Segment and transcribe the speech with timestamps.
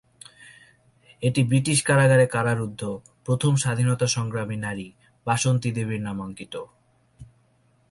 [1.23, 2.81] এটি ব্রিটিশ কারাগারে কারারুদ্ধ
[3.25, 4.87] প্রথম স্বাধীনতা সংগ্রামী নারী
[5.27, 6.53] বাসন্তী দেবীর নামাঙ্কিত।